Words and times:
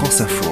France 0.00 0.22
Info. 0.22 0.50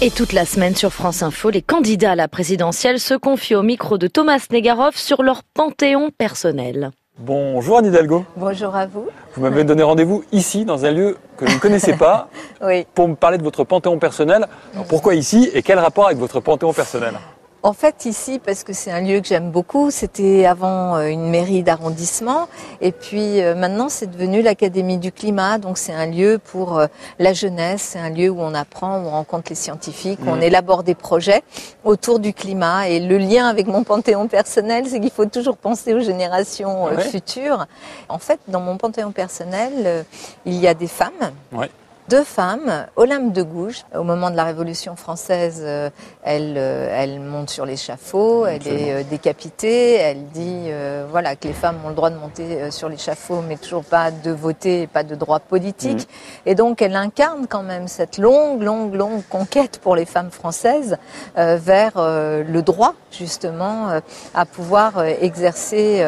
Et 0.00 0.10
toute 0.12 0.32
la 0.32 0.44
semaine 0.44 0.76
sur 0.76 0.92
France 0.92 1.24
Info, 1.24 1.50
les 1.50 1.62
candidats 1.62 2.12
à 2.12 2.14
la 2.14 2.28
présidentielle 2.28 3.00
se 3.00 3.14
confient 3.14 3.56
au 3.56 3.62
micro 3.64 3.98
de 3.98 4.06
Thomas 4.06 4.46
Negaroff 4.52 4.94
sur 4.96 5.24
leur 5.24 5.42
panthéon 5.42 6.10
personnel. 6.16 6.92
Bonjour 7.18 7.78
Anne 7.78 7.86
Hidalgo. 7.86 8.24
Bonjour 8.36 8.76
à 8.76 8.86
vous. 8.86 9.08
Vous 9.34 9.42
m'avez 9.42 9.64
donné 9.64 9.82
rendez-vous 9.82 10.22
ici, 10.30 10.64
dans 10.64 10.84
un 10.84 10.92
lieu 10.92 11.16
que 11.36 11.48
je 11.48 11.54
ne 11.56 11.58
connaissais 11.58 11.96
pas, 11.96 12.28
Oui. 12.62 12.86
pour 12.94 13.08
me 13.08 13.16
parler 13.16 13.36
de 13.36 13.42
votre 13.42 13.64
panthéon 13.64 13.98
personnel. 13.98 14.46
Alors, 14.74 14.86
pourquoi 14.86 15.16
ici 15.16 15.50
et 15.52 15.62
quel 15.64 15.80
rapport 15.80 16.06
avec 16.06 16.18
votre 16.18 16.38
panthéon 16.38 16.72
personnel? 16.72 17.14
En 17.64 17.72
fait, 17.72 18.04
ici, 18.04 18.38
parce 18.38 18.62
que 18.62 18.72
c'est 18.72 18.92
un 18.92 19.00
lieu 19.00 19.20
que 19.20 19.26
j'aime 19.26 19.50
beaucoup, 19.50 19.90
c'était 19.90 20.46
avant 20.46 20.96
euh, 20.96 21.08
une 21.08 21.28
mairie 21.28 21.64
d'arrondissement. 21.64 22.48
Et 22.80 22.92
puis 22.92 23.42
euh, 23.42 23.56
maintenant, 23.56 23.88
c'est 23.88 24.06
devenu 24.06 24.42
l'Académie 24.42 24.98
du 24.98 25.10
climat. 25.10 25.58
Donc 25.58 25.76
c'est 25.76 25.92
un 25.92 26.06
lieu 26.06 26.38
pour 26.38 26.78
euh, 26.78 26.86
la 27.18 27.32
jeunesse, 27.32 27.82
c'est 27.82 27.98
un 27.98 28.10
lieu 28.10 28.30
où 28.30 28.40
on 28.40 28.54
apprend, 28.54 29.00
où 29.00 29.06
on 29.06 29.10
rencontre 29.10 29.46
les 29.50 29.56
scientifiques, 29.56 30.20
où 30.24 30.30
on 30.30 30.40
élabore 30.40 30.84
des 30.84 30.94
projets 30.94 31.42
autour 31.82 32.20
du 32.20 32.32
climat. 32.32 32.88
Et 32.88 33.00
le 33.00 33.18
lien 33.18 33.48
avec 33.48 33.66
mon 33.66 33.82
panthéon 33.82 34.28
personnel, 34.28 34.86
c'est 34.88 35.00
qu'il 35.00 35.10
faut 35.10 35.26
toujours 35.26 35.56
penser 35.56 35.94
aux 35.94 36.00
générations 36.00 36.84
Ouais. 36.84 37.00
futures. 37.02 37.66
En 38.08 38.18
fait, 38.18 38.38
dans 38.46 38.60
mon 38.60 38.76
panthéon 38.76 39.10
personnel, 39.10 40.04
il 40.46 40.54
y 40.54 40.68
a 40.68 40.74
des 40.74 40.86
femmes. 40.86 41.32
Ouais. 41.52 41.68
Deux 42.08 42.24
femmes, 42.24 42.86
Olympe 42.96 43.34
de 43.34 43.42
Gouges, 43.42 43.84
au 43.94 44.02
moment 44.02 44.30
de 44.30 44.36
la 44.36 44.44
Révolution 44.44 44.96
française, 44.96 45.60
euh, 45.62 45.90
elle, 46.22 46.54
euh, 46.56 46.88
elle 46.90 47.20
monte 47.20 47.50
sur 47.50 47.66
l'échafaud, 47.66 48.46
elle 48.46 48.66
est 48.66 48.92
euh, 48.94 49.02
décapitée, 49.02 49.96
elle 49.96 50.24
dit 50.28 50.68
euh, 50.68 51.04
voilà 51.10 51.36
que 51.36 51.46
les 51.46 51.52
femmes 51.52 51.76
ont 51.84 51.90
le 51.90 51.94
droit 51.94 52.08
de 52.08 52.16
monter 52.16 52.70
sur 52.70 52.88
l'échafaud, 52.88 53.42
mais 53.46 53.58
toujours 53.58 53.84
pas 53.84 54.10
de 54.10 54.30
voter, 54.30 54.86
pas 54.86 55.02
de 55.02 55.14
droit 55.16 55.38
politique. 55.38 56.08
Et 56.46 56.54
donc 56.54 56.80
elle 56.80 56.96
incarne 56.96 57.46
quand 57.46 57.62
même 57.62 57.88
cette 57.88 58.16
longue, 58.16 58.62
longue, 58.62 58.94
longue 58.94 59.20
conquête 59.28 59.78
pour 59.82 59.94
les 59.94 60.06
femmes 60.06 60.30
françaises 60.30 60.96
euh, 61.36 61.58
vers 61.60 61.92
euh, 61.96 62.42
le 62.42 62.62
droit 62.62 62.94
justement 63.10 64.00
à 64.34 64.44
pouvoir 64.44 65.02
exercer 65.02 66.06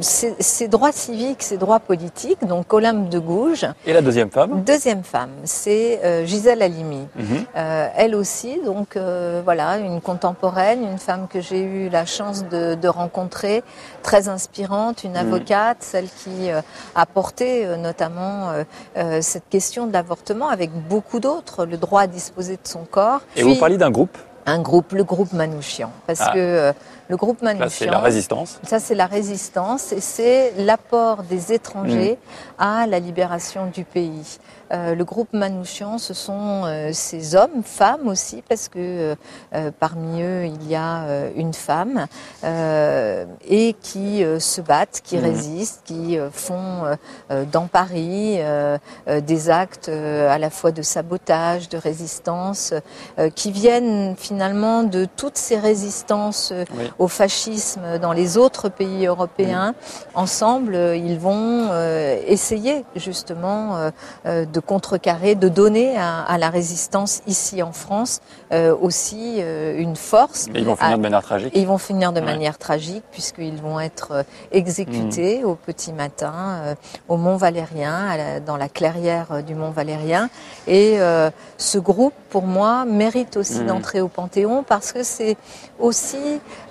ses, 0.00 0.34
ses 0.38 0.68
droits 0.68 0.90
civiques, 0.92 1.42
ses 1.42 1.58
droits 1.58 1.80
politiques. 1.80 2.46
Donc 2.46 2.72
Olympe 2.72 3.10
de 3.10 3.18
Gouges. 3.18 3.66
Et 3.86 3.92
la 3.92 4.00
deuxième 4.00 4.30
femme? 4.30 4.62
Deuxième 4.66 5.04
femme, 5.04 5.30
c'est 5.44 6.00
euh, 6.04 6.26
Gisèle 6.26 6.60
Halimi. 6.60 7.06
Mhm. 7.14 7.44
Euh, 7.56 7.88
elle 7.96 8.16
aussi, 8.16 8.58
donc 8.64 8.96
euh, 8.96 9.40
voilà, 9.44 9.76
une 9.78 10.00
contemporaine, 10.00 10.82
une 10.82 10.98
femme 10.98 11.28
que 11.28 11.40
j'ai 11.40 11.60
eu 11.62 11.88
la 11.88 12.04
chance 12.04 12.44
de, 12.48 12.74
de 12.74 12.88
rencontrer, 12.88 13.62
très 14.02 14.28
inspirante, 14.28 15.04
une 15.04 15.16
avocate, 15.16 15.76
celle 15.80 16.08
qui 16.08 16.50
euh, 16.50 16.62
a 16.96 17.06
porté 17.06 17.64
euh, 17.64 17.76
notamment 17.76 18.50
euh, 18.96 19.20
cette 19.22 19.48
question 19.48 19.86
de 19.86 19.92
l'avortement 19.92 20.48
avec 20.48 20.72
beaucoup 20.72 21.20
d'autres, 21.20 21.64
le 21.64 21.76
droit 21.76 22.00
à 22.02 22.06
disposer 22.08 22.54
de 22.54 22.66
son 22.66 22.84
corps. 22.90 23.20
Et 23.36 23.42
Puis, 23.42 23.52
vous 23.54 23.60
parliez 23.60 23.76
d'un 23.78 23.92
groupe, 23.92 24.18
un 24.46 24.58
groupe, 24.60 24.92
le 24.94 25.04
groupe 25.04 25.32
Manouchian, 25.32 25.92
parce 26.08 26.22
Ah. 26.22 26.32
que 26.34 26.38
euh, 26.38 26.72
le 27.08 27.16
groupe 27.16 27.40
là 27.42 27.52
c'est 27.52 27.58
Manouchian. 27.86 27.90
la 27.92 27.98
résistance. 28.00 28.60
Ça, 28.64 28.80
c'est 28.80 28.94
la 28.94 29.06
résistance 29.06 29.92
et 29.92 30.00
c'est 30.00 30.52
l'apport 30.58 31.22
des 31.22 31.52
étrangers 31.52 32.18
Mm. 32.58 32.62
à 32.62 32.86
la 32.86 32.98
libération 32.98 33.66
du 33.66 33.84
pays. 33.84 34.38
Euh, 34.72 34.96
le 34.96 35.04
groupe 35.04 35.28
Manouchian, 35.32 35.98
ce 35.98 36.12
sont 36.12 36.62
euh, 36.64 36.90
ces 36.92 37.36
hommes, 37.36 37.62
femmes 37.64 38.08
aussi, 38.08 38.42
parce 38.48 38.68
que 38.68 38.78
euh, 38.80 39.14
euh, 39.54 39.70
parmi 39.78 40.22
eux, 40.22 40.46
il 40.46 40.68
y 40.68 40.74
a 40.74 41.02
euh, 41.04 41.30
une 41.36 41.54
femme, 41.54 42.06
euh, 42.42 43.24
et 43.46 43.74
qui 43.80 44.24
euh, 44.24 44.40
se 44.40 44.60
battent, 44.60 45.00
qui 45.04 45.16
Mm. 45.18 45.22
résistent, 45.24 45.82
qui 45.84 46.18
euh, 46.18 46.30
font 46.32 46.96
dans 47.52 47.66
Paris 47.68 48.36
euh, 48.40 48.76
euh, 49.08 49.20
des 49.20 49.50
actes 49.50 49.88
euh, 49.88 50.28
à 50.28 50.38
la 50.38 50.50
fois 50.50 50.72
de 50.72 50.82
sabotage, 50.82 51.68
de 51.68 51.78
résistance, 51.78 52.74
euh, 53.20 53.30
qui 53.30 53.52
viennent 53.52 54.16
finalement 54.16 54.82
de 54.82 55.06
toutes 55.16 55.38
ces 55.38 55.58
résistances 55.58 56.52
Oui. 56.76 56.90
Au 56.98 57.08
fascisme 57.08 57.98
dans 58.00 58.12
les 58.12 58.36
autres 58.38 58.68
pays 58.68 59.06
européens. 59.06 59.74
Ensemble, 60.14 60.74
euh, 60.74 60.96
ils 60.96 61.18
vont 61.18 61.68
euh, 61.70 62.18
essayer 62.26 62.84
justement 62.96 63.90
euh, 64.26 64.44
de 64.44 64.60
contrecarrer, 64.60 65.34
de 65.34 65.48
donner 65.48 65.96
à, 65.96 66.22
à 66.22 66.38
la 66.38 66.50
résistance 66.50 67.22
ici 67.26 67.62
en 67.62 67.72
France 67.72 68.20
euh, 68.52 68.74
aussi 68.80 69.36
euh, 69.38 69.78
une 69.78 69.96
force. 69.96 70.46
Ils 70.54 70.64
vont 70.64 70.76
finir 70.76 70.96
de 70.96 71.02
manière 71.02 71.22
tragique. 71.22 71.56
Et 71.56 71.60
ils 71.60 71.66
vont 71.66 71.78
finir 71.78 72.12
de 72.12 72.20
Ouais. 72.20 72.24
manière 72.26 72.58
tragique 72.58 73.04
puisqu'ils 73.12 73.60
vont 73.60 73.78
être 73.80 74.24
exécutés 74.52 75.40
Mm. 75.42 75.46
au 75.46 75.54
petit 75.54 75.92
matin 75.92 76.32
euh, 76.62 76.74
au 77.08 77.16
Mont 77.16 77.36
Valérien, 77.36 78.06
à 78.08 78.16
la- 78.16 78.40
dans 78.40 78.56
la 78.56 78.68
clairière 78.68 79.42
du 79.46 79.54
Mont 79.54 79.70
Valérien. 79.70 80.28
Et 80.66 80.94
euh, 80.98 81.30
ce 81.58 81.78
groupe, 81.78 82.14
pour 82.30 82.42
moi, 82.44 82.84
mérite 82.84 83.36
aussi 83.36 83.60
Mm. 83.60 83.66
d'entrer 83.66 84.00
au 84.00 84.08
Panthéon 84.08 84.62
parce 84.66 84.92
que 84.92 85.02
c'est 85.02 85.36
aussi 85.78 86.16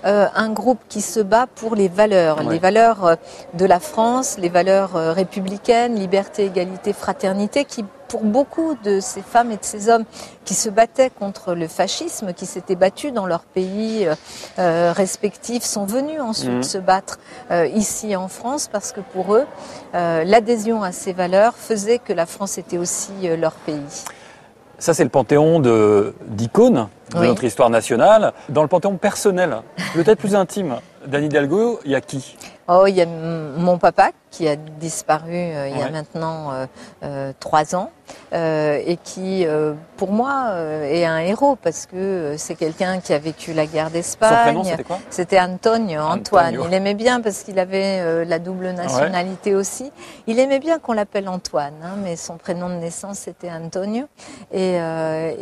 euh, 0.04 0.15
un 0.34 0.50
groupe 0.50 0.80
qui 0.88 1.00
se 1.00 1.20
bat 1.20 1.46
pour 1.54 1.74
les 1.74 1.88
valeurs, 1.88 2.38
Ouais. 2.44 2.52
les 2.54 2.58
valeurs 2.58 3.04
euh, 3.04 3.14
de 3.54 3.64
la 3.64 3.80
France, 3.80 4.36
les 4.38 4.48
valeurs 4.48 4.96
euh, 4.96 5.12
républicaines, 5.12 5.94
liberté, 5.96 6.44
égalité, 6.46 6.92
fraternité, 6.92 7.64
qui 7.64 7.84
pour 8.08 8.22
beaucoup 8.22 8.76
de 8.84 9.00
ces 9.00 9.20
femmes 9.20 9.50
et 9.50 9.56
de 9.56 9.64
ces 9.64 9.88
hommes 9.88 10.04
qui 10.44 10.54
se 10.54 10.68
battaient 10.70 11.10
contre 11.10 11.54
le 11.54 11.66
fascisme, 11.66 12.32
qui 12.34 12.46
s'étaient 12.46 12.76
battus 12.76 13.12
dans 13.12 13.26
leur 13.26 13.40
pays 13.40 14.06
euh, 14.06 14.14
euh, 14.60 14.92
respectifs, 14.94 15.64
sont 15.64 15.86
venus 15.86 16.20
ensuite 16.20 16.50
Mhm. 16.52 16.62
se 16.62 16.78
battre 16.78 17.18
euh, 17.50 17.66
ici 17.66 18.14
en 18.14 18.28
France 18.28 18.68
parce 18.70 18.92
que 18.92 19.00
pour 19.00 19.34
eux, 19.34 19.44
euh, 19.96 20.22
l'adhésion 20.22 20.84
à 20.84 20.92
ces 20.92 21.12
valeurs 21.12 21.54
faisait 21.56 21.98
que 21.98 22.12
la 22.12 22.26
France 22.26 22.58
était 22.58 22.78
aussi 22.78 23.10
euh, 23.24 23.36
leur 23.36 23.54
pays. 23.54 24.04
Ça 24.78 24.94
c'est 24.94 25.04
le 25.04 25.10
panthéon 25.10 25.60
d'icônes 26.28 26.86
de 27.12 27.18
Oui. 27.18 27.26
notre 27.28 27.44
histoire 27.44 27.70
nationale. 27.70 28.32
Dans 28.48 28.62
le 28.62 28.68
panthéon 28.68 28.96
personnel, 28.96 29.58
peut-être 29.94 30.18
plus 30.18 30.34
intime, 30.34 30.76
d'Anne 31.06 31.24
Hidalgo, 31.24 31.80
il 31.84 31.90
y 31.92 31.94
a 31.94 32.00
qui? 32.00 32.36
Oh, 32.68 32.84
il 32.88 32.96
y 32.96 33.00
a 33.02 33.06
mon 33.06 33.78
papa 33.78 34.10
qui 34.32 34.48
a 34.48 34.56
disparu 34.56 35.30
euh, 35.32 35.68
il 35.68 35.78
y 35.78 35.82
a 35.82 35.86
Ouais. 35.86 35.92
maintenant 35.92 36.52
euh, 36.52 36.66
euh, 37.04 37.32
trois 37.38 37.74
ans 37.76 37.90
et 38.32 38.98
qui, 39.02 39.44
pour 39.96 40.12
moi, 40.12 40.52
est 40.84 41.04
un 41.04 41.18
héros 41.18 41.56
parce 41.56 41.86
que 41.86 42.34
c'est 42.36 42.54
quelqu'un 42.54 43.00
qui 43.00 43.12
a 43.12 43.18
vécu 43.18 43.52
la 43.52 43.66
guerre 43.66 43.86
Son 43.88 43.92
d'Espagne. 43.94 44.42
prénom 44.44 44.64
c'était 44.64 44.84
quoi? 44.84 44.98
C'était 45.10 45.40
Antonio, 45.40 46.00
Antoine. 46.02 46.54
Antonio. 46.54 46.64
Il 46.68 46.74
aimait 46.74 46.94
bien 46.94 47.20
parce 47.20 47.42
qu'il 47.42 47.58
avait 47.58 48.24
la 48.24 48.38
double 48.38 48.70
nationalité 48.72 49.54
aussi. 49.56 49.90
Il 50.28 50.38
aimait 50.38 50.60
bien 50.60 50.78
qu'on 50.78 50.92
l'appelle 50.92 51.28
Antoine, 51.28 51.74
hein, 51.82 51.94
mais 52.04 52.14
son 52.16 52.36
prénom 52.36 52.68
de 52.68 52.74
naissance 52.74 53.18
c'était 53.18 53.50
Antonio. 53.50 54.04
Et, 54.52 54.76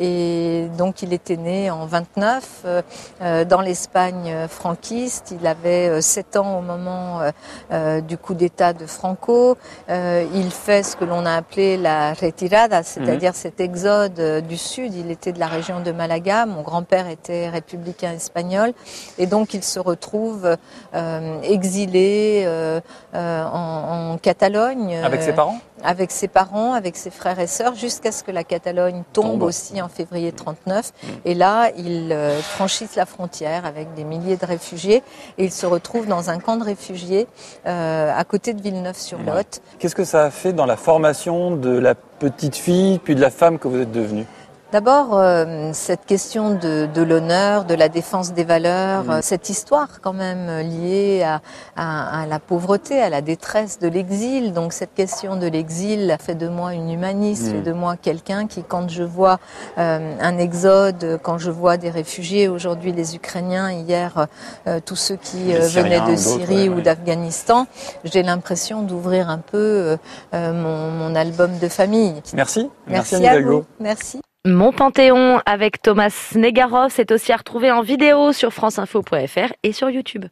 et 0.01 0.69
donc 0.79 1.03
il 1.03 1.13
était 1.13 1.37
né 1.37 1.71
en 1.71 1.85
29 1.87 2.45
euh, 2.65 2.83
euh, 3.23 3.45
dans 3.45 3.61
l'Espagne 3.61 4.47
franquiste. 4.49 5.35
Il 5.39 5.47
avait 5.55 5.89
euh, 5.89 6.01
7 6.01 6.37
ans 6.37 6.59
au 6.59 6.63
moment 6.63 7.21
euh, 7.21 7.31
euh, 7.73 8.01
du 8.01 8.17
coup 8.19 8.35
d'État 8.35 8.73
de 8.73 8.87
Franco. 8.87 9.57
Euh, 9.89 10.25
il 10.35 10.51
fait 10.51 10.83
ce 10.83 10.97
que 10.97 11.05
l'on 11.05 11.25
a 11.27 11.35
appelé 11.35 11.77
la 11.77 12.13
retirada, 12.13 12.83
c'est-à-dire 12.83 13.35
cet 13.35 13.61
exode 13.61 14.19
euh, 14.21 14.41
du 14.41 14.57
sud. 14.57 14.95
Il 14.95 15.11
était 15.11 15.33
de 15.33 15.39
la 15.41 15.47
région 15.47 15.81
de 15.81 15.93
Malaga. 15.93 16.47
Mon 16.47 16.63
grand-père 16.63 17.09
était 17.09 17.49
républicain 17.49 18.13
espagnol. 18.13 18.73
Et 19.19 19.27
donc 19.27 19.55
il 19.55 19.63
se 19.63 19.79
retrouve 19.79 20.57
euh, 20.95 21.41
exilé 21.43 22.45
euh, 22.47 22.81
euh, 23.15 23.45
en, 23.45 24.13
en 24.13 24.19
Catalogne. 24.19 24.97
Avec 25.03 25.21
euh, 25.21 25.27
ses 25.27 25.33
parents? 25.33 25.59
Avec 25.85 26.11
ses 26.11 26.29
parents, 26.29 26.73
avec 26.73 26.97
ses 26.97 27.11
frères 27.11 27.39
et 27.39 27.47
sœurs, 27.47 27.75
jusqu'à 27.75 28.11
ce 28.11 28.25
que 28.25 28.31
la 28.31 28.43
Catalogne 28.43 29.03
tombe, 29.13 29.33
Tombe. 29.33 29.43
aussi 29.43 29.81
en 29.81 29.89
février 29.89 30.33
39. 30.33 30.93
Et 31.25 31.35
là, 31.35 31.71
ils 31.77 32.13
euh, 32.13 32.41
franchissent 32.41 32.97
la 32.97 33.07
frontière 33.07 33.67
avec 33.67 33.95
des 33.95 34.05
milliers 34.05 34.37
de 34.37 34.47
réfugiés 34.47 35.03
et 35.39 35.45
ils 35.45 35.53
se 35.53 35.67
retrouvent 35.67 36.07
dans 36.07 36.31
un 36.31 36.39
camp 36.39 36.57
de 36.57 36.65
réfugiés 36.65 37.27
euh, 37.67 38.13
à 38.15 38.25
côté 38.25 38.55
de 38.55 38.63
Villeneuve-sur-Lot. 38.63 39.61
Qu'est-ce 39.79 39.95
que 39.95 40.05
ça 40.05 40.25
a 40.25 40.31
fait 40.31 40.53
dans 40.53 40.67
la 40.67 40.77
formation 40.77 41.57
de 41.57 41.71
la 41.71 41.95
petite 41.95 42.57
fille 42.57 42.99
puis 42.99 43.15
de 43.15 43.21
la 43.21 43.31
femme 43.31 43.59
que 43.59 43.69
vous 43.69 43.81
êtes 43.81 43.93
devenue? 43.93 44.27
D'abord, 44.75 45.11
euh, 45.17 45.71
cette 45.73 46.05
question 46.05 46.51
de, 46.51 46.89
de 46.93 47.03
l'honneur, 47.03 47.65
de 47.65 47.75
la 47.75 47.89
défense 47.89 48.33
des 48.33 48.43
valeurs, 48.43 49.05
Mm. 49.05 49.11
euh, 49.11 49.19
cette 49.23 49.49
histoire 49.49 50.01
quand 50.01 50.13
même 50.13 50.49
liée 50.69 51.23
à, 51.23 51.41
à- 51.77 52.23
à 52.23 52.27
la 52.27 52.41
pauvreté, 52.41 53.01
à 53.01 53.09
la 53.09 53.21
détresse 53.21 53.79
de 53.79 53.87
l'exil. 53.87 54.53
Donc 54.53 54.73
cette 54.73 54.93
question 54.93 55.37
de 55.37 55.47
l'exil 55.47 56.11
a 56.11 56.19
fait 56.19 56.35
de 56.35 56.49
moi 56.49 56.75
une 56.75 56.91
humaniste, 56.91 57.45
Mm. 57.47 57.51
fait 57.53 57.63
de 57.63 57.73
moi 57.73 57.95
quelqu'un 57.97 58.49
qui, 58.49 58.65
quand 58.65 58.89
je 58.91 59.05
vois 59.05 59.39
euh, 59.79 60.17
un 60.21 60.39
exode, 60.39 61.21
quand 61.23 61.39
je 61.39 61.53
vois 61.53 61.77
des 61.77 61.91
réfugiés, 61.91 62.49
aujourd'hui 62.49 62.91
les 62.91 63.15
Ukrainiens, 63.15 63.71
hier 63.71 64.27
euh, 64.67 64.81
tous 64.85 64.97
ceux 64.97 65.15
qui 65.29 65.55
euh, 65.55 65.69
venaient 65.69 66.01
de 66.11 66.17
Syrie 66.17 66.63
ouais, 66.65 66.69
ou 66.69 66.75
ouais. 66.79 66.83
d'Afghanistan, 66.83 67.69
j'ai 68.03 68.25
l'impression 68.25 68.83
d'ouvrir 68.83 69.31
un 69.31 69.39
peu 69.39 69.97
mon, 70.33 70.91
mon 70.91 71.15
album 71.15 71.59
de 71.63 71.69
famille. 71.69 72.21
Merci. 72.35 72.69
Merci, 72.89 73.25
à 73.25 73.41
vous. 73.41 73.65
Merci. 73.79 74.21
Mon 74.47 74.73
Panthéon 74.73 75.41
avec 75.47 75.81
Thomas 75.81 76.33
Negaroff, 76.35 76.93
c'est 76.93 77.13
aussi 77.13 77.33
à 77.33 77.39
retrouver 77.39 77.71
en 77.71 77.81
vidéo 77.81 78.35
sur 78.35 78.53
franceinfo.fr 78.53 79.55
et 79.63 79.73
sur 79.73 79.89
YouTube. 79.89 80.27